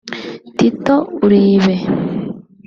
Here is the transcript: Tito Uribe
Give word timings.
Tito 0.57 0.95
Uribe 1.25 1.75